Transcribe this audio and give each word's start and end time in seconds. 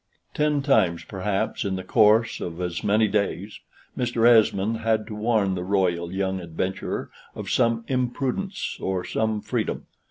Ten 0.33 0.63
times, 0.63 1.03
perhaps, 1.03 1.63
in 1.63 1.75
the 1.75 1.83
course 1.83 2.41
of 2.41 2.59
as 2.59 2.83
many 2.83 3.07
days, 3.07 3.59
Mr. 3.95 4.27
Esmond 4.27 4.77
had 4.77 5.05
to 5.05 5.13
warn 5.13 5.53
the 5.53 5.63
royal 5.63 6.11
young 6.11 6.39
adventurer 6.41 7.11
of 7.35 7.51
some 7.51 7.83
imprudence 7.87 8.79
or 8.81 9.05
some 9.05 9.41
freedom. 9.41 9.85